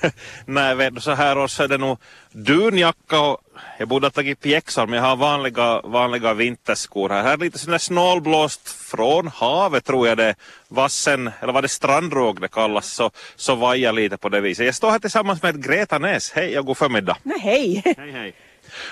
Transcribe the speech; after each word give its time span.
Nej, 0.46 0.74
vet 0.74 0.94
du, 0.94 1.00
så 1.00 1.10
här 1.10 1.38
års 1.38 1.60
är 1.60 1.68
det 1.68 1.78
nog 1.78 1.98
dunjacka 2.32 3.20
och 3.20 3.40
jag 3.78 3.88
borde 3.88 4.06
ha 4.06 4.10
tagit 4.10 4.40
pjäxor 4.40 4.86
men 4.86 4.98
jag 4.98 5.06
har 5.06 5.16
vanliga, 5.16 5.80
vanliga 5.80 6.34
vinterskor 6.34 7.08
här. 7.08 7.22
Här 7.22 7.32
är 7.32 7.36
lite 7.36 7.58
sån 7.58 7.70
där 7.70 7.78
snålblåst 7.78 8.68
från 8.68 9.28
havet 9.28 9.84
tror 9.84 10.08
jag 10.08 10.16
det 10.16 10.24
är. 10.24 10.34
Vassen, 10.68 11.30
eller 11.40 11.52
vad 11.52 11.64
det 11.64 11.68
strandråg 11.68 12.40
det 12.40 12.48
kallas, 12.48 12.86
så, 12.86 13.10
så 13.36 13.54
vajar 13.54 13.92
lite 13.92 14.16
på 14.16 14.28
det 14.28 14.40
viset. 14.40 14.66
Jag 14.66 14.74
står 14.74 14.90
här 14.90 14.98
tillsammans 14.98 15.42
med 15.42 15.64
Greta 15.64 15.98
Näs. 15.98 16.32
Hej 16.32 16.58
och 16.58 16.66
god 16.66 16.76
förmiddag. 16.76 17.16
Nej, 17.22 17.38
hej. 17.38 17.82
Hej 17.98 18.12
hej. 18.12 18.34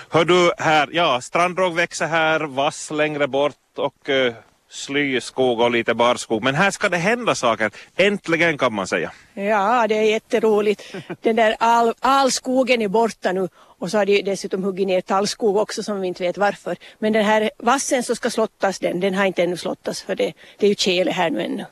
Hör 0.09 0.25
du 0.25 0.51
här, 0.57 0.89
ja 0.91 1.21
strandråg 1.21 1.75
växer 1.75 2.07
här, 2.07 2.39
vass 2.39 2.91
längre 2.91 3.27
bort 3.27 3.55
och 3.77 4.09
uh, 4.09 4.33
slyskog 4.75 5.59
och 5.59 5.71
lite 5.71 5.93
barskog. 5.93 6.43
Men 6.43 6.55
här 6.55 6.71
ska 6.71 6.89
det 6.89 6.97
hända 6.97 7.35
saker. 7.35 7.71
Äntligen 7.95 8.57
kan 8.57 8.73
man 8.73 8.87
säga. 8.87 9.11
Ja, 9.33 9.87
det 9.87 9.95
är 9.95 10.03
jätteroligt. 10.03 10.95
Den 11.21 11.35
där 11.35 11.55
all, 11.59 11.93
all 11.99 12.31
skogen 12.31 12.81
är 12.81 12.87
borta 12.87 13.31
nu 13.31 13.49
och 13.79 13.91
så 13.91 13.97
har 13.97 14.05
de 14.05 14.21
dessutom 14.21 14.63
huggit 14.63 14.87
ner 14.87 15.01
tallskog 15.01 15.57
också 15.57 15.83
som 15.83 16.01
vi 16.01 16.07
inte 16.07 16.23
vet 16.23 16.37
varför. 16.37 16.77
Men 16.99 17.13
den 17.13 17.25
här 17.25 17.51
vassen 17.57 18.03
som 18.03 18.15
ska 18.15 18.29
slottas 18.29 18.79
den, 18.79 18.99
den 18.99 19.13
har 19.13 19.25
inte 19.25 19.43
ännu 19.43 19.57
slottats 19.57 20.01
för 20.01 20.15
det, 20.15 20.33
det 20.57 20.65
är 20.65 20.69
ju 20.69 20.75
tjäle 20.75 21.11
här 21.11 21.29
nu 21.29 21.41
ännu. 21.41 21.65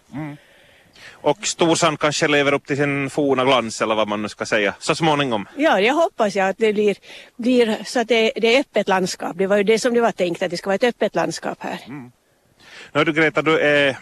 Och 1.12 1.48
Storsand 1.48 2.00
kanske 2.00 2.28
lever 2.28 2.54
upp 2.54 2.66
till 2.66 2.78
sin 2.78 3.10
forna 3.10 3.46
glans 3.46 3.82
eller 3.82 3.96
vad 3.96 4.08
man 4.08 4.22
nu 4.22 4.30
ska 4.30 4.46
säga 4.46 4.74
så 4.80 4.96
småningom. 4.96 5.48
Ja, 5.58 5.80
jag 5.80 5.94
hoppas 5.94 6.36
jag 6.36 6.50
att 6.50 6.58
det 6.58 6.74
blir, 6.74 6.96
blir 7.38 7.84
så 7.86 8.00
att 8.00 8.08
det, 8.08 8.32
det 8.36 8.56
är 8.56 8.60
öppet 8.60 8.88
landskap. 8.88 9.38
Det 9.38 9.48
var 9.48 9.58
ju 9.58 9.64
det 9.64 9.80
som 9.80 9.94
det 9.94 10.02
var 10.02 10.12
tänkt 10.12 10.44
att 10.44 10.52
det 10.52 10.58
ska 10.58 10.70
vara 10.70 10.76
ett 10.76 10.84
öppet 10.84 11.16
landskap 11.16 11.58
här. 11.60 11.80
Nu 12.96 13.04
du 13.04 13.14
Greta, 13.14 13.42
du 13.42 13.60
är, 13.60 13.98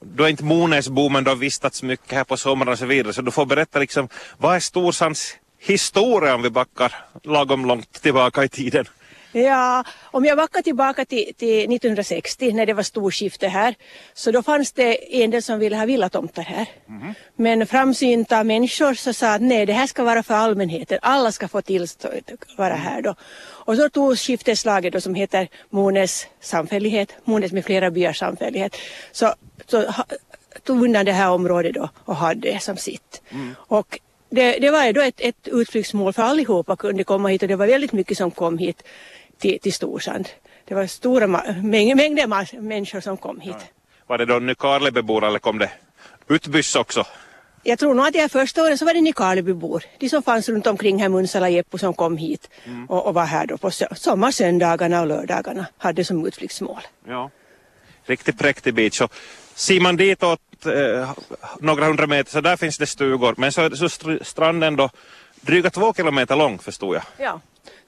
du 0.00 0.24
är 0.24 0.28
inte 0.28 0.44
Monäsbo 0.44 1.08
men 1.08 1.24
du 1.24 1.30
har 1.30 1.36
vistats 1.36 1.82
mycket 1.82 2.12
här 2.12 2.24
på 2.24 2.36
sommaren 2.36 2.72
och 2.72 2.78
så 2.78 2.86
vidare 2.86 3.12
så 3.12 3.22
du 3.22 3.30
får 3.30 3.46
berätta 3.46 3.78
liksom 3.78 4.08
vad 4.36 4.56
är 4.56 4.60
Storsands 4.60 5.36
historia 5.58 6.34
om 6.34 6.42
vi 6.42 6.50
backar 6.50 6.94
lagom 7.22 7.66
långt 7.66 8.02
tillbaka 8.02 8.44
i 8.44 8.48
tiden? 8.48 8.84
Ja, 9.42 9.84
om 10.02 10.24
jag 10.24 10.36
backar 10.36 10.62
tillbaka 10.62 11.04
till, 11.04 11.34
till 11.36 11.58
1960 11.58 12.52
när 12.52 12.66
det 12.66 12.72
var 12.72 12.82
storskifte 12.82 13.48
här 13.48 13.74
så 14.14 14.30
då 14.30 14.42
fanns 14.42 14.72
det 14.72 15.22
en 15.22 15.30
del 15.30 15.42
som 15.42 15.58
ville 15.58 15.76
ha 15.76 15.86
villatomtar 15.86 16.42
här. 16.42 16.66
Men 17.36 17.66
framsynta 17.66 18.44
människor 18.44 18.94
så 18.94 19.12
sa 19.12 19.34
att 19.34 19.42
nej 19.42 19.66
det 19.66 19.72
här 19.72 19.86
ska 19.86 20.04
vara 20.04 20.22
för 20.22 20.34
allmänheten, 20.34 20.98
alla 21.02 21.32
ska 21.32 21.48
få 21.48 21.62
tillstånd 21.62 22.14
att 22.26 22.58
vara 22.58 22.74
här 22.74 23.02
då. 23.02 23.14
Och 23.68 23.76
så 23.76 23.88
tog 23.88 24.18
skifteslaget 24.18 24.92
då 24.92 25.00
som 25.00 25.14
heter 25.14 25.48
Mones 25.70 26.26
samfällighet, 26.40 27.14
Mones 27.24 27.52
med 27.52 27.64
flera 27.64 27.90
byars 27.90 28.18
samfällighet, 28.18 28.76
så, 29.12 29.34
så 29.66 29.84
tog 30.64 30.84
undan 30.84 31.04
det 31.04 31.12
här 31.12 31.30
området 31.30 31.74
då 31.74 31.88
och 32.04 32.16
hade 32.16 32.52
det 32.52 32.62
som 32.62 32.76
sitt. 32.76 33.22
Och 33.56 34.00
det, 34.30 34.58
det 34.58 34.70
var 34.70 34.84
ju 34.84 34.92
då 34.92 35.00
ett, 35.00 35.20
ett 35.20 35.48
utflyktsmål 35.48 36.12
för 36.12 36.22
allihopa 36.22 36.76
kunde 36.76 37.04
komma 37.04 37.28
hit 37.28 37.42
och 37.42 37.48
det 37.48 37.56
var 37.56 37.66
väldigt 37.66 37.92
mycket 37.92 38.18
som 38.18 38.30
kom 38.30 38.58
hit 38.58 38.82
till, 39.38 39.60
till 39.60 39.72
Storsand. 39.72 40.28
Det 40.64 40.74
var 40.74 40.86
stora 40.86 41.26
mäng, 41.26 41.96
mängder 41.96 42.60
människor 42.60 43.00
som 43.00 43.16
kom 43.16 43.40
hit. 43.40 43.56
Var 44.06 44.18
det 44.18 44.24
då 44.24 44.38
Nykarlebybor 44.38 45.24
eller 45.24 45.38
kom 45.38 45.58
det 45.58 45.70
utbyss 46.28 46.76
också? 46.76 47.06
Jag 47.62 47.78
tror 47.78 47.94
nog 47.94 48.06
att 48.06 48.12
de 48.12 48.20
här 48.20 48.28
första 48.28 48.62
åren 48.62 48.78
så 48.78 48.84
var 48.84 48.94
det 48.94 49.00
Nykarlebybor, 49.00 49.82
de 49.98 50.08
som 50.08 50.22
fanns 50.22 50.48
runt 50.48 50.66
omkring 50.66 51.02
här, 51.02 51.08
Munsala 51.08 51.46
och 51.46 51.52
Jeppo 51.52 51.78
som 51.78 51.94
kom 51.94 52.16
hit 52.16 52.50
och, 52.88 53.06
och 53.06 53.14
var 53.14 53.24
här 53.24 53.46
då 53.46 53.58
på 53.58 53.70
sö- 53.70 53.94
sommarsöndagarna 53.94 55.00
och 55.00 55.06
lördagarna, 55.06 55.66
hade 55.78 56.04
som 56.04 56.26
utflyktsmål. 56.26 56.80
Ja. 57.08 57.30
Riktigt 58.04 58.38
präktig 58.38 58.74
bit. 58.74 58.94
Så 58.94 59.08
ser 59.54 59.80
man 59.80 59.96
ditåt 59.96 60.40
eh, 60.66 61.10
några 61.60 61.84
hundra 61.84 62.06
meter 62.06 62.30
så 62.30 62.40
där 62.40 62.56
finns 62.56 62.78
det 62.78 62.86
stugor 62.86 63.34
men 63.36 63.52
så 63.52 63.60
är 63.62 64.24
stranden 64.24 64.76
då 64.76 64.90
dryga 65.40 65.70
två 65.70 65.94
kilometer 65.94 66.36
lång 66.36 66.58
förstod 66.58 66.96
jag. 66.96 67.02
Ja. 67.18 67.40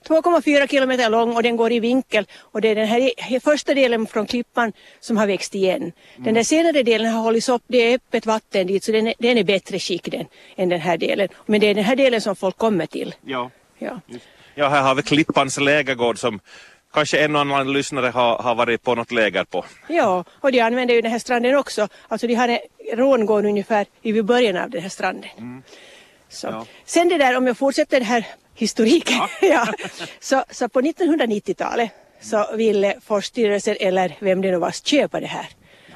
2,4 0.09 0.67
kilometer 0.69 1.11
lång 1.11 1.37
och 1.37 1.43
den 1.43 1.57
går 1.57 1.73
i 1.73 1.81
vinkel 1.81 2.27
och 2.41 2.61
det 2.61 2.69
är 2.69 2.75
den 2.75 2.87
här 2.87 3.01
i- 3.31 3.41
första 3.41 3.75
delen 3.75 4.07
från 4.07 4.27
klippan 4.27 4.73
som 5.01 5.17
har 5.17 5.27
växt 5.27 5.55
igen. 5.55 5.93
Den 6.17 6.35
där 6.35 6.43
senare 6.43 6.83
delen 6.83 7.13
har 7.13 7.23
hållits 7.23 7.49
upp, 7.49 7.63
det 7.67 7.79
är 7.79 7.95
öppet 7.95 8.27
vatten 8.27 8.67
dit 8.67 8.85
så 8.85 8.93
den 8.93 9.07
är, 9.07 9.15
den 9.19 9.39
är 9.39 9.45
bättre 9.45 9.79
skick 9.79 10.05
den, 10.11 10.27
än 10.57 10.69
den 10.69 10.81
här 10.81 10.97
delen. 10.99 11.29
Men 11.47 11.61
det 11.61 11.67
är 11.67 11.75
den 11.75 11.85
här 11.85 11.97
delen 11.97 12.21
som 12.21 12.37
folk 12.37 12.57
kommer 12.59 12.87
till. 12.87 13.15
Ja. 13.25 13.51
Ja. 13.79 14.01
Ja, 14.55 14.69
här 14.69 14.83
har 14.83 14.95
vi 14.95 15.03
Klippans 15.03 15.61
lägergård 15.61 16.19
som 16.19 16.41
kanske 16.93 17.25
en 17.25 17.35
och 17.35 17.41
annan 17.41 17.73
lyssnare 17.73 18.07
har, 18.07 18.39
har 18.39 18.55
varit 18.55 18.83
på 18.83 18.95
något 18.95 19.13
läger 19.13 19.45
på. 19.45 19.65
Ja, 19.89 20.25
och 20.41 20.53
de 20.53 20.61
använder 20.61 20.95
ju 20.95 21.01
den 21.01 21.11
här 21.11 21.19
stranden 21.19 21.57
också. 21.57 21.89
Alltså 22.09 22.27
de 22.27 22.35
har 22.35 22.49
en 22.49 22.59
rångård 22.95 23.45
ungefär 23.45 23.87
vid 24.03 24.25
början 24.25 24.57
av 24.57 24.71
den 24.71 24.83
här 24.83 24.89
stranden. 24.89 25.63
Så. 26.29 26.47
Ja. 26.47 26.67
Sen 26.85 27.09
det 27.09 27.19
där, 27.19 27.37
om 27.37 27.47
jag 27.47 27.57
fortsätter 27.59 27.97
den 28.01 28.07
här 28.09 28.27
historiken. 28.61 29.19
Ja. 29.43 29.67
så, 30.21 30.45
så 30.51 30.69
på 30.69 30.81
1990-talet 30.81 31.91
så 32.21 32.47
ville 32.57 32.95
Forststyrelsen 33.07 33.77
eller 33.81 34.17
vem 34.21 34.41
det 34.43 34.51
nu 34.51 34.57
var 34.59 34.71
köpa 34.71 35.21
det 35.21 35.27
här 35.27 35.49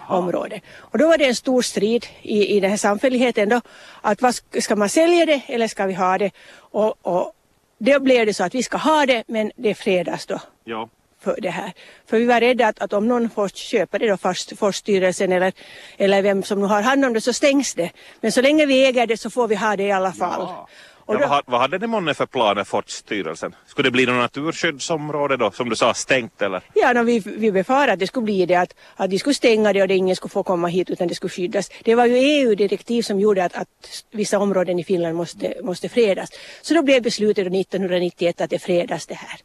området. 0.09 0.63
Och 0.79 0.99
då 0.99 1.09
var 1.09 1.19
det 1.19 1.25
en 1.27 1.35
stor 1.35 1.63
strid 1.63 2.07
i, 2.23 2.57
i 2.57 2.61
den 2.61 2.71
här 2.71 2.77
samfälligheten 2.77 3.49
då 3.49 3.61
att 4.01 4.23
vad, 4.23 4.31
sk- 4.33 4.61
ska 4.61 4.77
man 4.77 4.89
sälja 4.89 5.27
det 5.27 5.41
eller 5.47 5.69
ska 5.69 5.87
vi 5.87 5.95
ha 5.95 6.19
det? 6.19 6.31
Och, 6.59 6.95
och 7.07 7.33
då 7.79 8.01
blev 8.01 8.27
det 8.27 8.35
så 8.35 8.45
att 8.45 8.55
vi 8.55 8.63
ska 8.63 8.77
ha 8.77 9.07
det 9.07 9.25
men 9.27 9.53
det 9.57 9.75
fredas 9.75 10.27
då 10.27 10.41
Ja. 10.65 10.89
för 11.25 11.39
det 11.43 11.51
här. 11.51 11.73
För 12.11 12.19
vi 12.19 12.25
var 12.25 12.41
rädda 12.41 12.67
att, 12.67 12.83
att 12.83 12.93
om 12.93 13.09
någon 13.09 13.31
får 13.31 13.49
köpa 13.49 13.99
det 13.99 14.09
då, 14.09 14.17
först, 14.17 14.59
Forststyrelsen 14.59 15.33
eller, 15.33 15.53
eller 15.99 16.23
vem 16.23 16.43
som 16.43 16.61
nu 16.61 16.67
har 16.67 16.83
hand 16.83 17.05
om 17.05 17.13
det 17.13 17.21
så 17.21 17.33
stängs 17.33 17.75
det. 17.75 17.91
Men 18.21 18.33
så 18.33 18.43
länge 18.43 18.67
vi 18.67 18.87
äger 18.87 19.07
det 19.07 19.17
så 19.17 19.31
får 19.31 19.49
vi 19.49 19.55
ha 19.55 19.77
det 19.77 19.83
i 19.83 19.93
alla 19.93 20.13
fall. 20.13 20.41
Ja. 20.49 20.69
Och 21.07 21.15
Ja, 21.15 21.19
då, 21.19 21.21
vad, 21.21 21.29
ha- 21.29 21.43
vad 21.47 21.61
hade 21.61 21.79
ni 21.79 21.87
månne 21.87 22.15
för 22.15 22.27
planer 22.27 22.65
Fortstyrelsen? 22.65 23.55
Skulle 23.67 23.87
det 23.87 23.91
bli 23.91 24.07
något 24.07 24.17
naturskyddsområde 24.17 25.37
då 25.37 25.51
som 25.51 25.69
du 25.69 25.77
sa 25.77 25.95
stängt 25.95 26.43
eller? 26.43 26.61
ja, 26.75 26.93
no, 26.93 27.03
vi, 27.03 27.19
vi 27.27 27.53
befarade 27.53 27.93
att 27.93 27.99
det 27.99 28.07
skulle 28.07 28.25
bli 28.25 28.47
det 28.47 28.55
att, 28.55 28.75
att 28.97 29.11
de 29.11 29.19
skulle 29.19 29.35
stänga 29.35 29.73
det 29.73 29.83
och 29.83 29.89
det 29.89 29.95
ingen 29.95 30.17
skulle 30.17 30.31
få 30.31 30.43
komma 30.43 30.69
hit 30.69 30.91
utan 30.91 31.09
det 31.09 31.15
skulle 31.15 31.31
skyddas. 31.31 31.71
Det 31.85 31.95
var 31.95 32.07
ju 32.07 32.15
EU-direktiv 32.17 33.03
som 33.03 33.21
gjorde 33.21 33.45
att, 33.45 33.55
att 33.55 33.69
vissa 34.11 34.39
områden 34.39 34.79
i 34.79 34.85
Finland 34.85 35.17
måste, 35.17 35.55
måste 35.63 35.89
fredas. 35.89 36.31
Så 36.63 36.75
då 36.75 36.83
blev 36.83 37.03
beslutet 37.03 37.53
då 37.53 37.59
1991 37.61 38.41
att 38.41 38.51
det 38.51 38.59
fredas 38.59 39.07
det 39.07 39.15
här. 39.15 39.41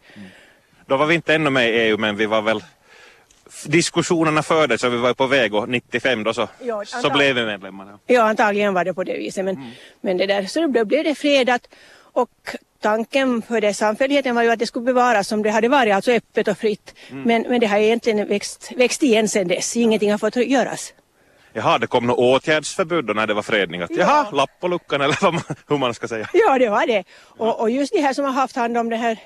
Då 0.86 0.98
var 0.98 1.06
vi 1.06 1.16
inte 1.16 1.36
ännu 1.36 1.50
med 1.50 1.70
i 1.70 1.74
EU 1.74 1.98
men 1.98 2.16
vi 2.16 2.26
var 2.26 2.42
väl 2.42 2.64
diskussionerna 3.66 4.44
fördes 4.44 4.82
så 4.82 4.90
vi 4.90 4.98
var 4.98 5.14
på 5.14 5.28
väg 5.28 5.54
och 5.54 5.70
95 5.70 6.24
då 6.24 6.34
så, 6.34 6.48
Ja, 6.64 6.86
så 6.86 7.10
blev 7.10 7.36
vi 7.36 7.46
medlemmar. 7.46 7.98
Ja. 8.08 8.22
Antagligen 8.22 8.74
var 8.74 8.84
det 8.84 8.94
på 8.94 9.04
det 9.04 9.18
viset. 9.18 9.46
Men, 9.46 9.72
men 10.02 10.18
det 10.18 10.26
där, 10.26 10.46
så 10.46 10.68
då 10.68 10.86
blev, 10.86 11.04
det 11.04 11.16
fredat 11.16 11.68
och 12.14 12.30
tanken 12.82 13.42
för 13.42 13.62
det 13.62 13.74
samfälligheten 13.74 14.36
var 14.36 14.44
ju 14.44 14.52
att 14.52 14.60
det 14.60 14.68
skulle 14.68 14.86
bevaras 14.86 15.28
som 15.28 15.44
det 15.44 15.50
hade 15.50 15.68
varit, 15.68 15.94
alltså 15.94 16.12
öppet 16.12 16.48
och 16.48 16.58
fritt. 16.58 16.96
Men, 17.12 17.42
men 17.42 17.60
det 17.60 17.68
har 17.68 17.78
egentligen 17.78 18.28
växt, 18.28 18.72
växt 18.76 19.04
igen 19.04 19.30
sedan 19.30 19.48
dess. 19.48 19.78
Ingenting 19.78 20.12
har 20.12 20.18
fått 20.18 20.36
göras. 20.36 20.94
Jaha, 21.54 21.78
det 21.78 21.88
kom 21.88 22.08
något 22.08 22.18
åtgärdsförbud 22.18 23.06
då 23.06 23.14
när 23.14 23.28
det 23.28 23.34
var 23.34 23.42
fredning. 23.42 23.82
Att, 23.82 23.90
Ja. 23.92 23.98
Jaha, 24.00 24.32
lapp 24.32 24.60
på 24.60 24.68
luckan 24.68 25.02
eller 25.02 25.18
vad 25.22 25.34
man, 25.34 25.44
hur 25.68 25.78
man 25.78 25.94
ska 25.94 26.08
säga. 26.08 26.30
Ja, 26.34 26.58
det 26.60 26.70
var 26.70 26.88
det. 26.88 27.04
Och, 27.22 27.62
och 27.62 27.70
just 27.70 27.94
de 27.94 28.02
här 28.02 28.14
som 28.14 28.26
har 28.26 28.32
haft 28.32 28.56
hand 28.56 28.78
om 28.78 28.90
det 28.90 28.96
här 28.96 29.20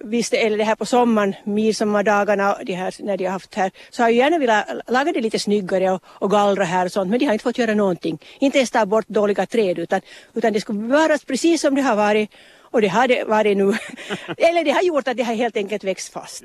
Visst, 0.00 0.34
eller 0.34 0.58
det 0.58 0.64
här 0.64 0.74
på 0.74 0.86
sommaren, 0.86 1.34
midsommardagarna, 1.44 2.58
de 2.62 2.72
här, 2.74 2.94
när 2.98 3.16
de 3.16 3.24
har 3.24 3.32
haft 3.32 3.54
här, 3.54 3.70
så 3.90 4.02
har 4.02 4.10
ju 4.10 4.16
gärna 4.16 4.38
velat 4.38 4.66
laga 4.88 5.12
det 5.12 5.20
lite 5.20 5.38
snyggare 5.38 5.90
och, 5.90 6.02
och 6.04 6.30
gallra 6.30 6.64
här 6.64 6.84
och 6.84 6.92
sånt, 6.92 7.10
men 7.10 7.18
de 7.18 7.26
har 7.26 7.32
inte 7.32 7.42
fått 7.42 7.58
göra 7.58 7.74
någonting. 7.74 8.18
Inte 8.38 8.58
ens 8.58 8.70
ta 8.70 8.86
bort 8.86 9.08
dåliga 9.08 9.46
träd, 9.46 9.78
utan, 9.78 10.00
utan 10.34 10.52
det 10.52 10.60
skulle 10.60 10.78
bevaras 10.78 11.24
precis 11.24 11.60
som 11.60 11.74
det 11.74 11.82
har 11.82 11.96
varit. 11.96 12.30
Och 12.60 12.80
det 12.80 12.88
har 12.88 13.08
det 13.08 13.24
varit 13.24 13.56
nu. 13.56 13.64
eller 14.36 14.64
det 14.64 14.70
har 14.70 14.82
gjort 14.82 15.08
att 15.08 15.16
det 15.16 15.22
har 15.22 15.34
helt 15.34 15.56
enkelt 15.56 15.84
växt 15.84 16.12
fast. 16.12 16.44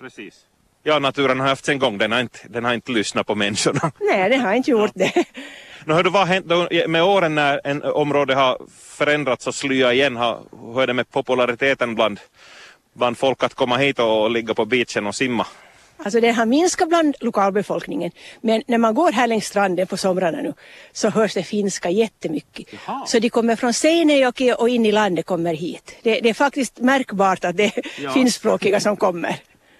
Precis. 0.00 0.46
Ja, 0.82 0.98
naturen 0.98 1.40
har 1.40 1.48
haft 1.48 1.64
sin 1.64 1.78
gång. 1.78 1.98
Den 1.98 2.12
har 2.12 2.20
inte, 2.20 2.38
den 2.48 2.64
har 2.64 2.74
inte 2.74 2.92
lyssnat 2.92 3.26
på 3.26 3.34
människorna. 3.34 3.92
Nej, 4.00 4.30
det 4.30 4.36
har 4.36 4.54
inte 4.54 4.70
gjort 4.70 4.92
det. 4.94 5.12
Nu 5.84 5.94
hör 5.94 6.02
du 6.02 6.10
vad 6.10 6.28
har 6.28 6.34
hänt 6.34 6.90
med 6.90 7.02
åren 7.02 7.34
när 7.34 7.60
en 7.64 7.82
område 7.82 8.34
har 8.34 8.58
förändrats 8.78 9.46
och 9.46 9.54
slyat 9.54 9.92
igen? 9.92 10.16
Hur 10.16 10.82
är 10.82 10.86
det 10.86 10.92
med 10.92 11.10
populariteten 11.10 11.94
bland, 11.94 12.20
bland 12.96 13.18
folk 13.18 13.42
att 13.42 13.54
komma 13.54 13.76
hit 13.76 13.98
och 13.98 14.30
ligga 14.30 14.54
på 14.54 14.64
beachen 14.64 15.06
och 15.06 15.14
simma? 15.14 15.46
Alltså 15.98 16.20
den 16.20 16.34
har 16.34 16.46
minskat 16.46 16.88
bland 16.88 17.14
lokalbefolkningen. 17.20 18.10
Men 18.40 18.62
när 18.66 18.78
man 18.78 18.94
går 18.94 19.12
här 19.12 19.26
längs 19.26 19.46
stranden 19.46 19.86
på 19.86 19.96
somrarna 19.96 20.42
nu 20.42 20.54
så 20.92 21.08
hörs 21.10 21.34
det 21.34 21.42
finska 21.42 21.90
jättemycket. 21.90 22.66
Jaha. 22.86 23.06
Så 23.06 23.18
de 23.18 23.30
kommer 23.30 23.56
från 23.56 23.72
Seinejoki 23.72 24.52
och 24.58 24.68
in 24.68 24.86
i 24.86 24.92
landet 24.92 25.26
kommer 25.26 25.54
hit. 25.54 25.96
Det, 26.02 26.20
det 26.20 26.28
är 26.28 26.34
faktiskt 26.34 26.78
märkbart 26.78 27.44
att 27.44 27.56
det 27.56 27.64
är 27.64 27.82
Ja. 28.02 28.10
finskspråkiga 28.12 28.80
som 28.80 28.96
kommer. 28.96 29.28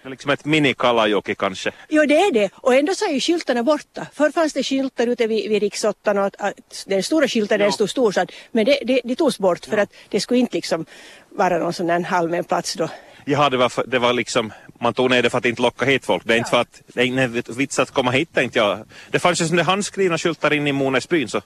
Det 0.03 0.07
är 0.07 0.09
liksom 0.09 0.31
ett 0.31 0.45
mini-Kalajoki 0.45 1.35
kanske. 1.35 1.71
Jo 1.89 2.05
det 2.05 2.17
är 2.19 2.31
det 2.33 2.49
och 2.53 2.75
ändå 2.75 2.95
så 2.95 3.05
är 3.05 3.13
ju 3.13 3.19
skyltarna 3.19 3.63
borta. 3.63 4.07
Förr 4.13 4.31
fanns 4.31 4.53
det 4.53 4.63
skyltar 4.63 5.07
ute 5.07 5.27
vid, 5.27 5.49
vid 5.49 5.61
riksåttan 5.61 6.17
och 6.17 6.25
att, 6.25 6.35
att 6.41 6.83
den 6.87 7.03
stora 7.03 7.27
skylten 7.27 7.59
där 7.59 7.65
Ja. 7.65 7.69
det 7.69 7.73
stod 7.73 7.89
Storsand. 7.89 8.31
Men 8.51 8.65
det, 8.65 8.79
det, 8.85 9.01
det 9.03 9.15
togs 9.15 9.39
bort 9.39 9.65
för 9.65 9.77
att 9.77 9.93
det 10.09 10.19
skulle 10.19 10.39
inte 10.39 10.55
liksom 10.55 10.85
vara 11.29 11.57
någon 11.57 11.73
sån 11.73 11.87
där 11.87 12.07
allmän 12.09 12.43
plats 12.43 12.73
då. 12.73 12.89
Jaha, 13.29 13.49
det 13.49 13.57
var, 13.57 13.69
för, 13.69 13.83
det 13.87 13.99
var 13.99 14.13
liksom, 14.13 14.53
man 14.79 14.93
tog 14.93 15.09
ner 15.09 15.23
det 15.23 15.29
för 15.29 15.37
att 15.37 15.45
inte 15.45 15.61
locka 15.61 15.85
hit 15.85 16.05
folk. 16.05 16.23
Det 16.25 16.33
är 16.33 16.37
inte 16.37 16.49
för 16.49 16.61
att, 16.61 16.81
det 16.87 17.01
är 17.01 17.05
ingen 17.05 17.43
vits 17.47 17.79
att 17.79 17.91
komma 17.91 18.11
hit 18.11 18.33
tänkte 18.33 18.59
jag. 18.59 18.79
Det 19.11 19.19
fanns 19.19 19.41
ju 19.41 19.45
sådana 19.45 19.63
handskrivna 19.63 20.17
skyltar 20.17 20.53
in 20.53 20.67
i 20.67 20.71
Monesbyn 20.71 21.27
så 21.27 21.41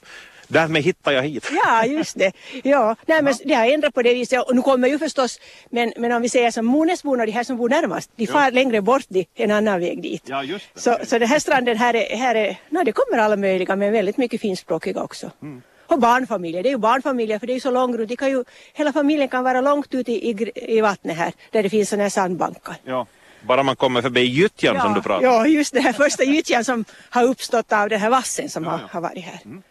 Därmed 0.48 0.84
hittar 0.84 1.12
jag 1.12 1.24
hit. 1.24 1.52
Ja, 1.66 1.86
just 1.86 2.18
det. 2.18 2.32
Ja, 2.64 2.96
nej, 3.06 3.22
men 3.22 3.34
det 3.46 3.54
har 3.54 3.66
ändrat 3.66 3.94
på 3.94 4.02
det 4.02 4.14
viset 4.14 4.44
och 4.44 4.56
nu 4.56 4.62
kommer 4.62 4.88
ju 4.88 5.00
förstås, 5.00 5.40
men, 5.70 5.94
men 5.98 6.12
om 6.12 6.22
vi 6.22 6.30
säger 6.30 6.52
som 6.52 6.66
Monesborna, 6.66 7.26
de 7.26 7.32
här 7.32 7.44
som 7.44 7.58
bor 7.58 7.70
närmast, 7.70 8.12
de 8.16 8.28
far 8.28 8.52
längre 8.52 8.82
bort 8.82 9.06
de, 9.08 9.26
en 9.36 9.52
annan 9.52 9.80
väg 9.80 10.02
dit. 10.02 10.24
Ja, 10.26 10.44
just 10.44 10.66
det. 10.74 10.82
Så, 10.82 10.98
så 11.04 11.20
den 11.20 11.28
här 11.28 11.40
stranden 11.40 11.78
här 11.78 11.94
är, 11.94 12.18
här 12.18 12.36
är 12.36 12.58
nej, 12.70 12.86
det 12.86 12.92
kommer 12.92 13.18
alla 13.18 13.36
möjliga 13.36 13.76
men 13.76 13.94
väldigt 13.94 14.18
mycket 14.18 14.42
finskspråkiga 14.42 15.02
också. 15.04 15.32
Mm. 15.42 15.62
Och 15.92 16.00
barnfamiljer, 16.00 16.64
det 16.64 16.70
är 16.70 16.72
ju 16.72 16.78
barnfamiljer 16.78 17.40
för 17.40 17.48
det 17.48 17.54
är 17.54 17.60
ju 17.60 17.60
så 17.60 17.72
långt 17.72 17.96
runt, 17.98 18.10
de 18.10 18.16
kan 18.16 18.30
ju, 18.30 18.44
hela 18.74 18.94
familjen 18.94 19.28
kan 19.28 19.44
vara 19.44 19.62
långt 19.62 19.94
ute 19.94 20.12
i, 20.12 20.30
i, 20.30 20.52
i 20.78 20.82
vattnet 20.82 21.18
här 21.18 21.34
där 21.52 21.64
det 21.64 21.70
finns 21.70 21.90
sådana 21.90 22.04
här 22.04 22.10
sandbankar. 22.10 22.76
Ja. 22.84 23.08
Bara 23.48 23.64
man 23.64 23.76
kommer 23.76 24.02
förbi 24.02 24.22
gyttjan 24.22 24.82
som 24.82 24.94
du 24.94 25.02
pratar 25.02 25.28
om. 25.28 25.34
ja, 25.34 25.48
just 25.48 25.74
det 25.74 25.80
här 25.82 25.94
första 25.94 26.24
gyttjan 26.24 26.64
som 26.64 26.86
har 27.10 27.24
uppstått 27.24 27.72
av 27.74 27.90
den 27.90 28.00
här 28.00 28.10
vassen 28.10 28.50
som 28.50 28.66
har, 28.66 28.78
har 28.78 29.02
varit 29.02 29.24
här. 29.24 29.40
Mm. 29.46 29.64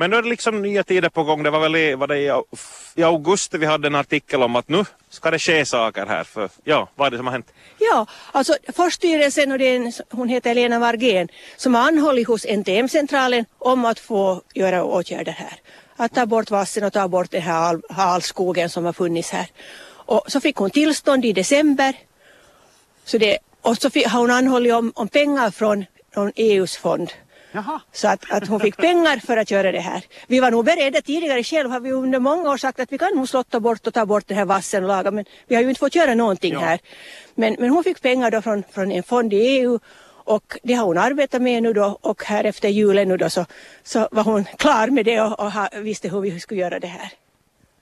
Men 0.00 0.10
nu 0.10 0.16
är 0.16 0.22
det 0.22 0.28
liksom 0.28 0.62
nya 0.62 0.82
tider 0.82 1.08
på 1.08 1.22
gång. 1.24 1.42
Det 1.42 1.50
var 1.50 1.60
väl 1.60 1.76
i, 1.76 1.94
var 1.94 2.06
det 2.06 2.18
i, 2.18 2.32
i 2.94 3.02
augusti 3.02 3.58
vi 3.58 3.66
hade 3.66 3.86
en 3.86 3.94
artikel 3.94 4.42
om 4.42 4.56
att 4.56 4.68
nu 4.68 4.84
ska 5.10 5.30
det 5.30 5.38
ske 5.38 5.64
saker 5.64 6.06
här. 6.06 6.24
För, 6.24 6.48
ja, 6.64 6.88
vad 6.94 7.06
är 7.06 7.10
det 7.10 7.16
som 7.16 7.26
har 7.26 7.32
hänt? 7.32 7.52
Ja, 7.78 8.06
alltså 8.32 8.56
förstyrelsen 8.76 9.52
och 9.52 9.58
den, 9.58 9.92
hon 10.10 10.28
heter 10.28 10.54
Lena 10.54 10.78
Vargén 10.78 11.28
som 11.56 11.74
har 11.74 11.82
anhållit 11.88 12.28
hos 12.28 12.44
NTM-centralen 12.44 13.44
om 13.58 13.84
att 13.84 13.98
få 13.98 14.42
göra 14.54 14.84
åtgärder 14.84 15.32
här. 15.32 15.54
Att 15.96 16.14
ta 16.14 16.26
bort 16.26 16.50
vassen 16.50 16.84
och 16.84 16.92
ta 16.92 17.08
bort 17.08 17.30
den 17.30 17.42
här 17.42 17.80
halskogen 17.92 18.70
som 18.70 18.84
har 18.84 18.92
funnits 18.92 19.30
här. 19.30 19.46
Och 19.88 20.22
så 20.26 20.40
fick 20.40 20.56
hon 20.56 20.70
tillstånd 20.70 21.24
i 21.24 21.32
december. 21.32 21.94
Så 23.04 23.18
det, 23.18 23.38
och 23.62 23.76
så 23.76 23.90
fick, 23.90 24.06
har 24.06 24.20
hon 24.20 24.30
anhållit 24.30 24.72
om, 24.72 24.92
om 24.94 25.08
pengar 25.08 25.50
från, 25.50 25.84
från 26.14 26.32
EUs 26.36 26.76
fond. 26.76 27.10
Jaha. 27.52 27.80
Så 27.92 28.08
att, 28.08 28.30
att 28.32 28.48
hon 28.48 28.60
fick 28.60 28.76
pengar 28.76 29.16
för 29.16 29.36
att 29.36 29.50
göra 29.50 29.72
det 29.72 29.80
här. 29.80 30.02
Vi 30.26 30.40
var 30.40 30.50
nog 30.50 30.64
beredda 30.64 31.00
tidigare 31.02 31.42
själv 31.44 31.70
har 31.70 31.80
vi 31.80 31.92
under 31.92 32.18
många 32.18 32.50
år 32.50 32.56
sagt 32.56 32.80
att 32.80 32.92
vi 32.92 32.98
kan 32.98 33.08
nog 33.14 33.28
slotta 33.28 33.60
bort 33.60 33.86
och 33.86 33.94
ta 33.94 34.06
bort 34.06 34.24
den 34.28 34.36
här 34.36 34.44
vassen 34.44 34.82
och 34.82 34.88
laga 34.88 35.10
men 35.10 35.24
vi 35.48 35.54
har 35.54 35.62
ju 35.62 35.68
inte 35.68 35.78
fått 35.78 35.94
göra 35.94 36.14
någonting 36.14 36.52
Ja. 36.52 36.60
här. 36.60 36.78
Men, 37.34 37.56
men 37.58 37.70
hon 37.70 37.84
fick 37.84 38.02
pengar 38.02 38.30
då 38.30 38.42
från, 38.42 38.62
från 38.72 38.92
en 38.92 39.02
fond 39.02 39.32
i 39.32 39.36
EU 39.36 39.78
och 40.24 40.56
det 40.62 40.74
har 40.74 40.86
hon 40.86 40.98
arbetat 40.98 41.42
med 41.42 41.62
nu 41.62 41.72
då 41.72 41.98
och 42.00 42.24
här 42.24 42.44
efter 42.44 42.68
julen 42.68 43.08
nu 43.08 43.16
då 43.16 43.30
så, 43.30 43.46
så 43.82 44.08
var 44.10 44.22
hon 44.22 44.44
klar 44.44 44.86
med 44.86 45.04
det 45.04 45.20
och, 45.20 45.40
och 45.40 45.52
ha, 45.52 45.68
visste 45.72 46.08
hur 46.08 46.20
vi 46.20 46.40
skulle 46.40 46.60
göra 46.60 46.80
det 46.80 46.86
här. 46.86 47.08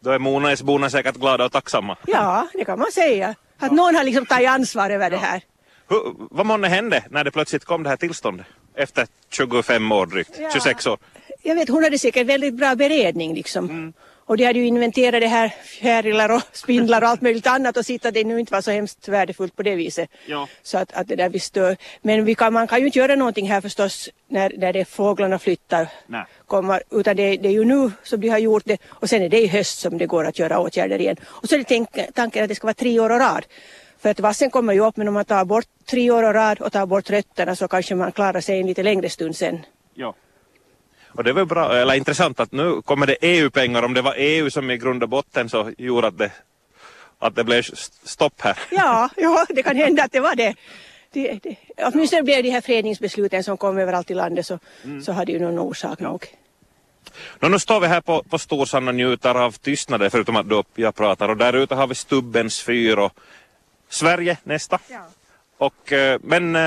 Då 0.01 0.11
är 0.11 0.19
Monäsborna 0.19 0.91
säkert 0.91 1.17
glada 1.17 1.45
och 1.45 1.53
tacksamma. 1.53 1.97
Ja, 2.07 2.49
det 2.55 2.65
kan 2.65 2.79
man 2.79 2.93
säga. 2.93 3.35
Att 3.59 3.73
någon 3.73 3.95
har 3.95 4.05
liksom 4.05 4.27
tagit 4.27 4.49
ansvar 4.49 4.91
över 4.91 5.11
det 5.11 5.17
här. 5.17 5.43
Hur, 5.89 6.15
vad 6.31 6.47
månne 6.47 6.69
hände 6.69 7.05
när 7.11 7.25
det 7.25 7.31
plötsligt 7.31 7.65
kom 7.65 7.83
det 7.83 7.89
här 7.89 7.97
tillståndet? 7.97 8.47
Efter 8.79 9.07
25 9.31 9.93
år 9.93 10.07
drygt, 10.07 10.31
Ja. 10.39 10.51
26 10.53 10.87
år. 10.87 10.99
Jag 11.43 11.55
vet, 11.55 11.69
hon 11.69 11.85
hade 11.85 11.99
säkert 11.99 12.27
väldigt 12.27 12.55
bra 12.55 12.75
beredning 12.75 13.35
liksom. 13.35 13.93
Och 14.29 14.37
de 14.37 14.45
hade 14.45 14.59
ju 14.59 14.67
inventerat 14.67 15.21
det 15.21 15.27
här 15.27 15.49
fjärilar 15.65 16.29
och 16.29 16.43
spindlar 16.53 17.03
och 17.03 17.09
allt 17.09 17.21
möjligt 17.21 17.47
annat 17.47 17.77
och 17.77 17.87
sett 17.87 18.07
att 18.07 18.15
det 18.15 18.25
nu 18.25 18.41
inte 18.41 18.53
var 18.53 18.61
så 18.61 18.71
hemskt 18.71 19.09
värdefullt 19.09 19.57
på 19.57 19.63
det 19.63 19.75
viset. 19.75 20.11
Ja. 20.27 20.49
Så 20.63 20.79
att, 20.79 20.93
att 20.93 21.09
det 21.09 21.17
där 21.17 21.29
vi 21.29 21.41
stör. 21.41 21.77
Men 22.03 22.25
vi 22.25 22.35
kan, 22.35 22.53
man 22.53 22.67
kan 22.67 22.81
ju 22.81 22.87
inte 22.87 22.99
göra 22.99 23.15
någonting 23.15 23.49
här 23.49 23.61
förstås 23.61 24.09
när, 24.29 24.53
när 24.59 24.73
det 24.73 24.85
fåglarna 24.85 25.39
flyttar. 25.39 25.89
Nej. 26.07 26.25
Kommer, 26.47 26.83
utan 26.91 27.17
det, 27.17 27.37
det 27.37 27.49
är 27.49 27.53
ju 27.53 27.65
nu 27.65 27.91
som 28.03 28.21
de 28.21 28.29
har 28.29 28.39
gjort 28.39 28.63
det 28.67 28.79
och 28.89 29.09
sen 29.09 29.23
är 29.23 29.29
det 29.29 29.41
i 29.41 29.47
höst 29.47 29.79
som 29.79 29.99
det 29.99 30.07
går 30.07 30.25
att 30.25 30.39
göra 30.39 30.59
åtgärder 30.59 31.01
igen. 31.01 31.17
Och 31.25 31.49
så 31.49 31.55
är 31.55 31.59
det 31.59 31.65
tänk, 31.65 31.89
tanken 32.15 32.43
att 32.43 32.49
det 32.49 32.55
ska 32.55 32.67
vara 32.67 32.75
tre 32.75 33.01
år 33.01 33.11
och 33.11 33.21
rad. 33.21 33.47
För 34.01 34.11
att 34.11 34.21
vassen 34.21 34.51
kommer 34.51 34.73
ju 34.73 34.81
upp 34.81 34.97
men 34.97 35.09
om 35.09 35.15
man 35.15 35.25
tar 35.25 35.45
bort 35.45 35.67
tre 35.91 36.11
år 36.11 36.23
och 36.23 36.35
rad 36.35 36.61
och 36.61 36.73
tar 36.73 36.87
bort 36.87 37.11
rötterna 37.11 37.57
så 37.57 37.69
kanske 37.69 37.95
man 37.95 38.13
klarar 38.13 38.41
sig 38.41 38.61
en 38.61 38.67
lite 38.67 38.83
längre 38.83 39.09
stund 39.09 39.37
sen. 39.37 39.61
Ja. 39.95 40.15
Och 41.09 41.25
det 41.25 41.33
var 41.33 41.45
bra, 41.45 41.73
eller 41.77 41.95
intressant 41.95 42.41
att 42.41 42.53
nu 42.53 42.83
kommer 42.83 43.07
det 43.07 43.17
EU-pengar. 43.21 43.83
Om 43.83 43.95
det 43.95 44.03
var 44.03 44.15
EU 44.17 44.51
som 44.51 44.71
i 44.71 44.77
grund 44.77 45.03
och 45.03 45.09
botten 45.09 45.49
så 45.49 45.73
gjorde 45.79 46.07
att 46.07 46.19
det, 46.19 46.31
att 47.19 47.35
det 47.37 47.45
blev 47.45 47.59
st- 47.59 47.97
stopp 48.09 48.41
här. 48.41 48.59
Ja, 48.71 49.09
ja, 49.17 49.47
det 49.49 49.63
kan 49.63 49.77
hända 49.77 50.03
att 50.05 50.13
det 50.13 50.21
var 50.21 50.35
det. 50.37 50.55
det, 51.13 51.39
det 51.43 51.57
åtminstone 51.93 52.23
blev 52.23 52.43
de 52.43 52.51
här 52.51 52.61
fredningsbesluten 52.61 53.45
som 53.45 53.57
kom 53.57 53.79
överallt 53.79 54.11
i 54.11 54.15
landet 54.15 54.47
så, 54.47 54.59
så 55.05 55.13
hade 55.13 55.33
ju 55.33 55.39
någon 55.41 55.59
orsak 55.59 56.01
nog. 56.01 56.27
Nå, 57.41 57.49
nu 57.49 57.59
står 57.59 57.81
vi 57.81 57.87
här 57.87 58.01
på, 58.01 58.23
på 58.23 58.39
Storsand 58.39 58.89
och 58.89 58.95
njuter 58.95 59.35
av 59.35 59.53
tystnaden 59.53 60.11
förutom 60.11 60.37
att 60.37 60.47
jag 60.75 60.95
pratar 60.95 61.29
och 61.29 61.37
där 61.37 61.53
ute 61.57 61.75
har 61.75 61.87
vi 61.87 61.95
Stubbens 61.95 62.63
fyr 62.63 62.99
och 62.99 63.13
Sverige 63.89 64.37
nästa. 64.45 64.79
Ja. 64.89 65.07
Och, 65.59 65.93
eh, 65.93 66.21
men 66.23 66.57
eh, 66.57 66.61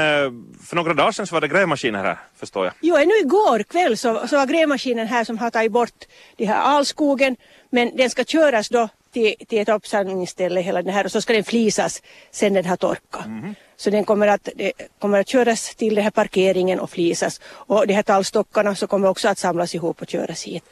för 0.63 0.75
några 0.75 0.93
dagar 0.93 1.11
sedan 1.11 1.27
så 1.27 1.35
var 1.35 1.41
det 1.41 1.47
grävmaskiner 1.47 2.03
här 2.03 2.17
förstår 2.35 2.65
jag. 2.65 2.73
Jo, 2.81 2.95
ännu 2.95 3.13
igår 3.19 3.63
kväll 3.63 3.97
så, 3.97 4.27
så 4.27 4.37
var 4.37 4.45
grävmaskinen 4.45 5.07
här 5.07 5.23
som 5.23 5.37
har 5.37 5.49
tagit 5.49 5.71
bort 5.71 6.05
det 6.37 6.45
här 6.45 6.55
alskogen 6.55 7.35
men 7.69 7.97
den 7.97 8.09
ska 8.09 8.23
köras 8.23 8.69
då 8.69 8.89
till, 9.13 9.35
till 9.47 9.59
ett 9.59 9.69
uppsamlingsställe 9.69 10.61
hela 10.61 10.81
den 10.81 10.93
här 10.93 11.05
och 11.05 11.11
så 11.11 11.21
ska 11.21 11.33
den 11.33 11.43
flisas 11.43 12.01
sen 12.31 12.53
den 12.53 12.65
har 12.65 12.77
torkat. 12.77 13.25
Så 13.75 13.89
den 13.89 14.05
kommer 14.05 14.27
att, 14.27 14.49
det 14.55 14.71
kommer 14.99 15.19
att 15.19 15.27
köras 15.27 15.75
till 15.75 15.95
den 15.95 16.03
här 16.03 16.11
parkeringen 16.11 16.79
och 16.79 16.89
flisas 16.89 17.41
och 17.45 17.87
de 17.87 17.93
här 17.93 18.03
tallstockarna 18.03 18.75
så 18.75 18.87
kommer 18.87 19.07
också 19.07 19.29
att 19.29 19.37
samlas 19.37 19.75
ihop 19.75 20.01
och 20.01 20.09
köras 20.09 20.43
hit. 20.43 20.63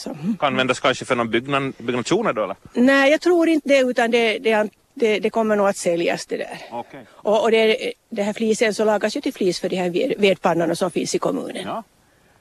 Så, 0.00 0.10
mm. 0.10 0.36
Kan 0.36 0.46
användas 0.46 0.80
kanske 0.80 1.04
för 1.04 1.16
någon 1.16 1.30
byggnad, 1.30 1.72
byggnationer 1.78 2.32
då 2.32 2.44
eller? 2.44 2.56
Nej, 2.72 3.10
jag 3.10 3.20
tror 3.20 3.48
inte 3.48 3.68
det 3.68 3.78
utan 3.78 4.10
det, 4.10 4.38
det, 4.38 4.68
det, 4.94 5.18
det 5.18 5.30
kommer 5.30 5.56
nog 5.56 5.68
att 5.68 5.76
säljas 5.76 6.26
det 6.26 6.36
där. 6.36 6.58
Okej. 6.70 7.06
Och, 7.10 7.42
och 7.42 7.50
det, 7.50 7.92
det 8.10 8.22
här 8.22 8.32
flisen 8.32 8.74
så 8.74 8.84
lagas 8.84 9.16
ju 9.16 9.20
till 9.20 9.32
flis 9.34 9.60
för 9.60 9.68
de 9.68 9.76
här 9.76 9.90
ved- 9.90 10.14
vedpannorna 10.18 10.74
som 10.74 10.90
finns 10.90 11.14
i 11.14 11.18
kommunen. 11.18 11.62
Ja. 11.66 11.82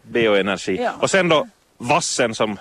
Bioenergi. 0.04 0.76
Ja. 0.82 0.92
Och 1.02 1.10
sen 1.10 1.30
då 1.30 1.48
vassen 1.78 2.36
som 2.36 2.60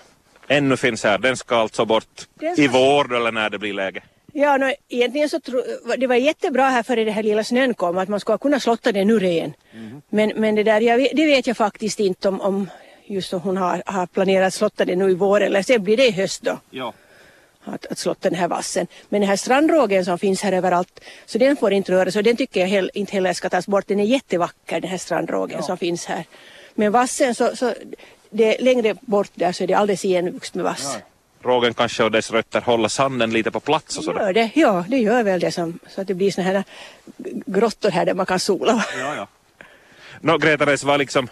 ännu 0.49 0.77
finns 0.77 1.05
här, 1.05 1.19
den 1.19 1.37
ska 1.37 1.57
alltså 1.57 1.85
bort 1.85 2.29
Den 2.35 2.53
ska- 2.53 2.63
i 2.63 2.69
vår 2.69 3.17
eller 3.17 3.33
när 3.33 3.51
det 3.51 3.59
blir 3.59 3.73
läge. 3.75 4.03
Ja, 4.35 4.57
no, 4.57 4.73
egentligen 4.89 5.29
så 5.29 5.41
tro, 5.41 5.63
det 5.99 6.07
var 6.07 6.15
jättebra 6.15 6.63
här 6.69 6.83
före 6.83 7.05
det 7.05 7.11
här 7.11 7.23
lilla 7.23 7.45
snön 7.45 7.75
kom 7.75 7.99
att 7.99 8.09
man 8.09 8.21
skulle 8.21 8.39
kunna 8.39 8.61
slotta 8.61 8.93
den 8.93 9.11
ur 9.11 9.25
igen. 9.25 9.53
Men, 10.09 10.33
men 10.37 10.55
det 10.55 10.63
där, 10.63 10.81
jag, 10.81 10.97
vet- 10.97 11.17
det 11.17 11.27
vet 11.27 11.47
jag 11.47 11.57
faktiskt 11.57 12.01
inte 12.01 12.29
om, 12.29 12.41
om 12.41 12.71
just 13.07 13.33
om 13.33 13.41
hon 13.41 13.57
har, 13.57 13.83
har 13.87 14.07
planerat 14.07 14.47
att 14.47 14.55
slotta 14.55 14.85
den 14.85 14.99
nu 14.99 15.11
i 15.11 15.15
vår 15.15 15.41
eller 15.41 15.63
sen 15.63 15.85
blir 15.85 15.97
det 15.97 16.07
i 16.07 16.11
höst 16.11 16.43
då. 16.43 16.59
Ja. 16.71 16.93
Att, 17.65 17.87
att 17.87 17.99
slotta 17.99 18.31
den 18.31 18.39
här 18.39 18.49
vassen. 18.49 18.87
Men 19.09 19.21
den 19.21 19.29
här 19.29 19.37
strandrågen 19.37 20.05
som 20.05 20.19
finns 20.19 20.43
här 20.43 20.53
överallt 20.53 21.01
så 21.27 21.39
den 21.39 21.57
får 21.57 21.73
inte 21.73 21.93
röras 21.93 22.17
och 22.17 22.23
den 22.23 22.37
tycker 22.37 22.61
jag 22.61 22.69
hell, 22.69 22.91
inte 22.95 23.13
heller 23.13 23.33
ska 23.33 23.49
tas 23.49 23.67
bort. 23.67 23.87
Den 23.87 24.01
är 24.01 24.05
jättevacker 24.05 24.81
den 24.81 24.91
här 24.91 24.99
strandrågen 24.99 25.63
som 25.63 25.79
finns 25.79 26.07
här. 26.07 26.25
Men 26.75 26.93
vassen 26.93 27.35
så, 27.35 27.57
så 27.57 27.75
det 28.31 28.61
längre 28.61 28.95
bort 29.01 29.31
där 29.35 29.53
så 29.53 29.65
är 29.65 29.69
det 29.69 29.75
alldeles 29.75 30.05
igenvuxet 30.05 30.55
med 30.55 30.65
vass. 30.65 30.99
Rågen 31.43 31.75
kanske 31.75 32.05
och 32.05 32.11
dess 32.11 32.31
rötter 32.31 32.61
håller 32.61 32.89
sanden 32.89 33.31
lite 33.31 33.51
på 33.51 33.61
plats 33.61 33.99
och 33.99 34.05
sådär. 34.05 34.21
Gör 34.21 34.33
det, 34.33 34.51
ja, 34.55 34.85
det 34.89 34.99
gör 34.99 35.23
väl 35.23 35.41
det 35.41 35.53
som, 35.53 35.79
så 35.89 36.01
att 36.01 36.07
det 36.07 36.15
blir 36.15 36.31
såna 36.31 36.47
här 36.47 36.65
grottor 37.47 37.91
här 37.91 38.07
där 38.07 38.15
man 38.15 38.27
kan 38.27 38.41
sola. 38.41 38.85
Ja, 38.99 39.15
ja. 39.17 39.27
Nå, 40.21 40.39
Greta 40.39 40.67
Reis, 40.67 40.85
vad 40.85 40.99
liksom 40.99 41.29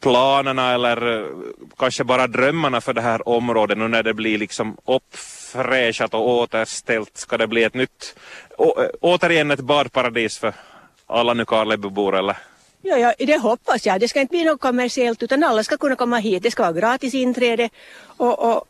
planerna 0.00 0.72
eller 0.74 1.20
eh, 1.20 1.26
kanske 1.78 2.04
bara 2.04 2.26
drömmarna 2.26 2.80
för 2.80 2.92
det 2.92 3.00
här 3.00 3.28
området 3.28 3.78
nu 3.78 3.88
när 3.88 4.02
det 4.02 4.14
blir 4.14 4.38
liksom 4.38 4.76
uppfräschat 5.54 6.14
och 6.14 6.28
återställt? 6.28 7.16
Ska 7.16 7.36
det 7.36 7.46
bli 7.46 7.64
ett 7.64 7.74
nytt, 7.74 8.14
å, 8.58 8.74
återigen 9.00 9.50
ett 9.50 9.60
badparadis 9.60 10.38
för 10.38 10.52
alla 11.06 11.34
Nykarlebybor 11.34 12.16
eller? 12.18 12.36
Ja, 12.82 12.96
ja, 12.96 13.14
det 13.18 13.38
hoppas 13.38 13.86
jag. 13.86 14.00
Det 14.00 14.08
ska 14.08 14.20
inte 14.20 14.30
bli 14.30 14.44
något 14.44 14.60
kommersiellt 14.60 15.22
utan 15.22 15.44
alla 15.44 15.64
ska 15.64 15.76
kunna 15.76 15.96
komma 15.96 16.18
hit. 16.18 16.42
Det 16.42 16.50
ska 16.50 16.62
vara 16.62 16.72
gratis 16.72 17.14
inträde 17.14 17.68
och, 18.18 18.38
och 18.38 18.64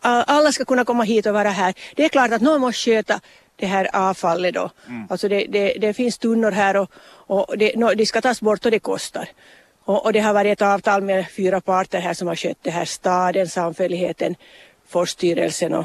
alla 0.00 0.52
ska 0.52 0.64
kunna 0.64 0.84
komma 0.84 1.02
hit 1.02 1.26
och 1.26 1.34
vara 1.34 1.50
här. 1.50 1.74
Det 1.96 2.04
är 2.04 2.08
klart 2.08 2.32
att 2.32 2.42
någon 2.42 2.60
måste 2.60 2.90
sköta 2.90 3.20
det 3.56 3.66
här 3.66 3.88
avfallet 3.92 4.54
då. 4.54 4.70
Alltså 5.10 5.28
det, 5.28 5.46
det, 5.48 5.74
det 5.80 5.94
finns 5.94 6.18
tunnor 6.18 6.50
här 6.50 6.76
och, 6.76 6.90
och 7.26 7.58
det, 7.58 7.76
no, 7.76 7.94
de 7.94 8.06
ska 8.06 8.20
tas 8.20 8.40
bort 8.40 8.64
och 8.64 8.70
det 8.70 8.78
kostar. 8.78 9.28
Och, 9.84 10.04
och 10.04 10.12
det 10.12 10.20
har 10.20 10.34
varit 10.34 10.52
ett 10.52 10.62
avtal 10.62 11.02
med 11.02 11.26
fyra 11.36 11.60
parter 11.60 12.00
här 12.00 12.14
som 12.14 12.28
har 12.28 12.36
skött 12.36 12.58
det 12.62 12.70
här. 12.70 12.84
Staden, 12.84 13.48
samfälligheten, 13.48 14.34
Forststyrelsen 14.88 15.74
och, 15.74 15.84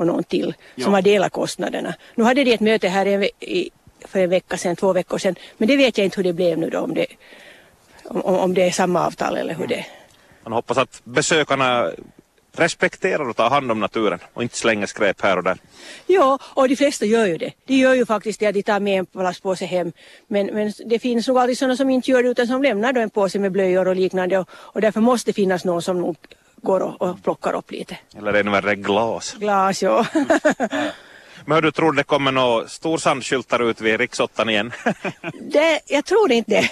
och 0.00 0.06
någon 0.06 0.24
till 0.24 0.54
som 0.78 0.92
har 0.92 1.02
delat 1.02 1.32
kostnaderna. 1.32 1.94
Nu 2.14 2.24
hade 2.24 2.44
de 2.44 2.52
ett 2.52 2.60
möte 2.60 2.88
här 2.88 3.06
en, 3.06 3.24
i, 3.24 3.70
för 4.04 4.20
en 4.20 4.30
vecka 4.30 4.56
sedan, 4.56 4.76
två 4.76 4.92
veckor 4.92 5.18
sedan. 5.18 5.34
Men 5.58 5.68
det 5.68 5.76
vet 5.76 5.98
jag 5.98 6.04
inte 6.04 6.16
hur 6.16 6.24
det 6.24 6.32
blev 6.32 6.58
nu 6.58 6.70
då 6.70 6.78
om 6.78 6.94
det, 6.94 7.06
om, 8.04 8.20
om 8.22 8.54
det 8.54 8.62
är 8.62 8.70
samma 8.70 9.06
avtal 9.06 9.36
eller 9.36 9.54
hur 9.54 9.66
det 9.66 9.86
Man 10.44 10.52
hoppas 10.52 10.78
att 10.78 11.00
besökarna 11.04 11.90
respekterar 12.52 13.28
och 13.28 13.36
tar 13.36 13.50
hand 13.50 13.70
om 13.70 13.80
naturen 13.80 14.18
och 14.34 14.42
inte 14.42 14.56
slänger 14.56 14.86
skräp 14.86 15.20
här 15.22 15.36
och 15.36 15.44
där. 15.44 15.58
Ja, 16.06 16.38
och 16.42 16.68
de 16.68 16.76
flesta 16.76 17.04
gör 17.06 17.26
ju 17.26 17.38
det. 17.38 17.52
De 17.66 17.74
gör 17.74 17.94
ju 17.94 18.06
faktiskt 18.06 18.40
det 18.40 18.46
att 18.46 18.54
de 18.54 18.62
tar 18.62 18.80
med 18.80 18.98
en 18.98 19.06
plastpåse 19.06 19.66
hem. 19.66 19.92
Men, 20.28 20.46
men 20.46 20.72
det 20.86 20.98
finns 20.98 21.28
nog 21.28 21.38
alltid 21.38 21.58
sådana 21.58 21.76
som 21.76 21.90
inte 21.90 22.10
gör 22.10 22.22
det 22.22 22.28
utan 22.28 22.46
som 22.46 22.62
lämnar 22.62 22.92
då 22.92 23.00
en 23.00 23.10
påse 23.10 23.38
med 23.38 23.52
blöjor 23.52 23.88
och 23.88 23.96
liknande 23.96 24.38
och, 24.38 24.48
och 24.52 24.80
därför 24.80 25.00
måste 25.00 25.30
det 25.30 25.34
finnas 25.34 25.64
någon 25.64 25.82
som 25.82 26.00
nog 26.00 26.16
går 26.62 26.80
och, 26.80 27.02
och 27.02 27.22
plockar 27.22 27.52
upp 27.52 27.70
lite. 27.70 27.98
Eller 28.18 28.34
ännu 28.34 28.50
värre 28.50 28.74
glas. 28.74 29.36
Glas, 29.38 29.82
ja. 29.82 30.06
Men 31.44 31.54
hur 31.54 31.62
du 31.62 31.72
tror 31.72 31.92
det 31.92 32.04
kommer 32.04 32.32
några 32.32 32.68
storsandskyltar 32.68 33.70
ut 33.70 33.80
vid 33.80 34.00
riksåttan 34.00 34.48
igen? 34.48 34.72
det, 35.52 35.80
jag 35.86 36.04
tror 36.04 36.32
inte 36.32 36.50
det. 36.50 36.70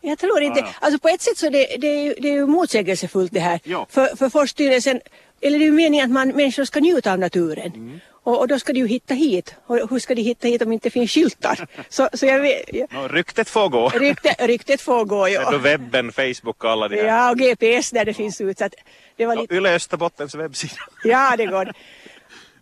Jag 0.00 0.18
tror 0.18 0.42
inte, 0.42 0.60
Ja, 0.60 0.66
ja. 0.66 0.72
alltså 0.80 0.98
på 0.98 1.08
ett 1.08 1.20
sätt 1.20 1.38
så 1.38 1.50
det, 1.50 1.76
det, 1.80 1.86
är, 1.86 2.02
ju, 2.02 2.14
det 2.18 2.28
är 2.28 2.32
ju 2.32 2.46
motsägelsefullt 2.46 3.32
det 3.32 3.40
här. 3.40 3.60
Ja. 3.64 3.86
För, 3.90 4.16
för 4.16 4.28
Forststyrelsen, 4.28 5.00
eller 5.40 5.58
det 5.58 5.64
är 5.64 5.66
ju 5.66 5.72
meningen 5.72 6.04
att 6.04 6.10
man, 6.10 6.28
människor 6.28 6.64
ska 6.64 6.80
njuta 6.80 7.12
av 7.12 7.18
naturen. 7.18 7.72
Mm. 7.74 8.00
Och, 8.24 8.38
och 8.40 8.48
då 8.48 8.58
ska 8.58 8.72
de 8.72 8.78
ju 8.78 8.86
hitta 8.86 9.14
hit. 9.14 9.54
Och 9.66 9.90
hur 9.90 9.98
ska 9.98 10.14
de 10.14 10.22
hitta 10.22 10.48
hit 10.48 10.62
om 10.62 10.68
det 10.68 10.74
inte 10.74 10.90
finns 10.90 11.10
skyltar? 11.10 11.66
Så, 11.88 12.08
så 12.12 12.26
jag 12.26 12.40
vet, 12.40 12.74
jag, 12.74 12.92
Nå, 12.92 13.08
ryktet 13.08 13.48
får 13.48 13.68
gå. 13.68 13.88
rykte, 13.94 14.34
ryktet 14.38 14.80
får 14.80 15.04
gå 15.04 15.28
ju. 15.28 15.36
Ändå 15.36 15.58
webben, 15.58 16.12
Facebook 16.12 16.64
och 16.64 16.70
alla 16.70 16.88
de 16.88 16.96
här. 16.96 17.04
Ja, 17.04 17.30
och 17.30 17.38
GPS 17.38 17.90
där 17.90 18.04
det 18.04 18.14
finns 18.14 18.40
ut. 18.40 18.58
Så 18.58 18.64
att 18.64 18.74
det 19.16 19.26
var 19.26 19.36
lite, 19.36 19.54
Yle 19.54 19.74
Österbottens 19.74 20.34
webbsida. 20.34 20.74
ja, 21.04 21.34
det 21.36 21.46
går. 21.46 21.64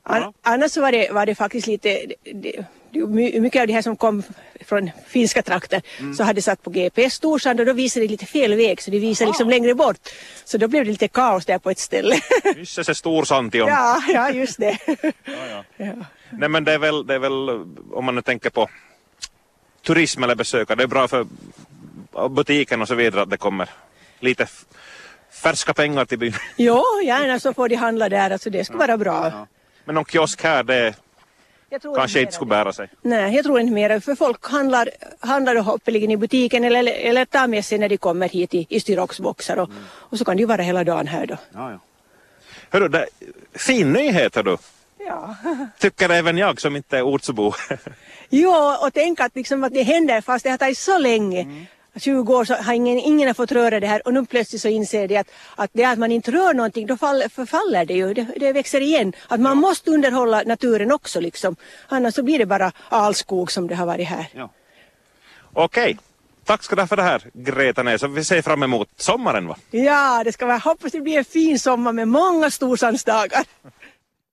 An, 0.03 0.23
Ja. 0.23 0.33
Annars 0.43 0.77
var 0.77 0.93
det, 0.93 1.11
var 1.13 1.27
det 1.27 1.35
faktiskt 1.35 1.67
lite, 1.67 2.07
det, 2.35 2.65
mycket 3.41 3.61
av 3.61 3.67
det 3.67 3.73
här 3.73 3.83
som 3.83 3.97
kom 3.97 4.23
från 4.61 4.91
finska 5.07 5.43
trakter 5.43 5.83
Mm. 5.99 6.15
så 6.15 6.25
hade 6.25 6.43
satt 6.43 6.63
på 6.63 6.71
GPS 6.71 7.15
Storsand 7.15 7.61
och 7.61 7.67
då 7.67 7.73
visade 7.73 8.07
det 8.07 8.11
lite 8.11 8.27
fel 8.27 8.55
väg 8.55 8.83
så 8.83 8.91
det 8.91 8.99
visade 8.99 9.31
liksom 9.31 9.51
längre 9.51 9.75
bort. 9.75 10.09
Så 10.45 10.59
då 10.59 10.69
blev 10.69 10.85
det 10.85 10.91
lite 10.91 11.09
kaos 11.09 11.47
där 11.47 11.59
på 11.59 11.71
ett 11.71 11.79
ställe. 11.79 12.21
Nysse 12.57 12.85
se 12.85 12.95
Storsantion. 12.95 13.69
ja, 13.69 14.03
ja, 14.09 14.31
just 14.31 14.59
det. 14.59 14.79
ja. 15.25 15.65
ja. 15.77 15.93
Nej 16.31 16.49
men 16.49 16.65
det 16.65 16.73
är, 16.73 16.79
väl, 16.79 17.07
det 17.07 17.15
är 17.15 17.19
väl, 17.19 17.49
om 17.93 18.05
man 18.05 18.15
nu 18.15 18.23
tänker 18.23 18.51
på 18.51 18.69
turism 19.87 20.23
eller 20.25 20.35
besökare, 20.35 20.77
det 20.77 20.83
är 20.83 20.87
bra 20.87 21.09
för 21.09 21.27
butiken 22.31 22.83
och 22.83 22.89
så 22.89 22.95
vidare 22.95 23.23
att 23.23 23.31
det 23.31 23.37
kommer 23.37 23.69
lite 24.21 24.47
färska 25.43 25.75
pengar 25.75 26.05
till 26.05 26.19
byn. 26.19 26.35
Jo, 26.57 26.83
gärna 27.05 27.41
så 27.41 27.55
får 27.55 27.69
de 27.69 27.77
handla 27.77 28.09
där, 28.09 28.31
alltså 28.31 28.51
det 28.51 28.65
skulle 28.65 28.79
vara 28.79 28.97
bra. 28.97 29.47
Men 29.85 29.95
någon 29.95 30.05
kiosk 30.05 30.43
här, 30.43 30.63
det 30.63 30.93
tror 30.93 31.03
kanske 31.71 32.19
mera 32.19 32.21
inte 32.21 32.33
skulle 32.33 32.49
bära 32.49 32.73
sig. 32.73 32.89
Nej, 33.03 33.35
jag 33.35 33.45
tror 33.45 33.61
inte 33.61 33.73
mer. 33.73 34.01
För 34.01 34.15
folk 34.15 34.51
handlar, 34.51 34.89
handlar 35.21 35.57
hoppeligen 35.57 36.11
i 36.11 36.17
butiken 36.17 36.65
eller, 36.65 36.93
eller, 36.93 37.25
tar 37.25 37.49
med 37.49 37.65
sig 37.65 37.79
när 37.79 37.89
de 37.89 37.97
kommer 37.97 38.29
hit 38.29 38.55
i, 38.55 38.67
i 38.69 38.81
styroxboxar 38.81 39.57
och, 39.57 39.71
och 39.83 40.19
så 40.19 40.25
kan 40.25 40.37
det 40.37 40.41
ju 40.41 40.47
vara 40.47 40.63
hela 40.63 40.85
dagen 40.85 41.07
här 41.07 41.27
då. 41.27 41.37
Ja, 41.53 41.71
ja. 41.71 41.79
Hörru, 42.71 42.89
det, 42.89 43.07
fin 43.55 43.93
nyhet 43.93 44.37
hör 44.37 44.43
du. 44.43 44.57
Ja. 44.99 45.37
Tycker 45.79 46.09
även 46.09 46.39
jag 46.39 46.61
som 46.61 46.77
inte 46.77 46.99
är 46.99 47.03
ortsbo. 47.03 47.53
Jo, 48.31 48.77
och 48.83 48.95
tänk 48.95 49.21
att, 49.21 49.37
liksom 49.37 49.65
att 49.65 49.73
det 49.73 49.83
händer 49.83 50.21
fast 50.21 50.45
det 50.45 50.51
har 50.51 50.59
tagit 50.59 50.79
så 50.79 50.99
länge. 50.99 51.67
20 51.97 52.35
år 52.35 52.45
så 52.45 52.55
har 52.55 52.73
ingen, 52.73 52.99
ingen 52.99 53.27
har 53.27 53.35
fått 53.35 53.53
röra 53.53 53.81
det 53.81 53.87
här 53.87 54.07
och 54.07 54.15
nu 54.15 54.27
plötsligt 54.27 54.63
så 54.63 54.69
inser 54.69 55.09
de 55.09 55.17
att, 55.17 55.31
att 55.55 55.71
det 55.73 55.85
att 55.85 55.99
man 55.99 56.13
inte 56.13 56.31
rör 56.31 56.55
någonting 56.55 56.87
då 56.87 56.97
fall, 56.97 57.25
förfaller 57.31 57.85
det 57.85 57.95
ju, 57.95 58.15
det, 58.15 58.27
det 58.37 58.53
växer 58.53 58.81
igen. 58.81 59.13
Att 59.29 59.41
man 59.41 59.57
måste 59.57 59.91
underhålla 59.91 60.43
naturen 60.47 60.93
också 60.93 61.21
liksom. 61.21 61.57
Annars 61.89 62.15
så 62.15 62.23
blir 62.23 62.39
det 62.39 62.47
bara 62.47 62.73
alskog 62.89 63.53
som 63.53 63.69
det 63.69 63.75
har 63.75 63.87
varit 63.87 64.09
här. 64.09 64.49
Okej, 65.53 65.99
tack 66.45 66.63
ska 66.63 66.77
du 66.77 66.83
ha 66.83 66.87
för 66.87 66.97
det 66.97 67.03
här 67.03 67.23
Greta 67.33 67.83
Näs. 67.83 68.03
Vi 68.03 68.25
ser 68.25 68.43
fram 68.43 68.63
emot 68.63 68.89
sommaren 68.97 69.47
va? 69.47 69.57
Ja, 69.71 70.23
det 70.25 70.33
ska 70.33 70.47
vara, 70.47 70.59
hoppas 70.59 70.93
det 70.93 71.01
blir 71.01 71.19
en 71.19 71.25
fin 71.25 71.59
sommar 71.59 71.93
med 71.93 72.09
många 72.09 72.51
storsandsdagar. 72.51 73.45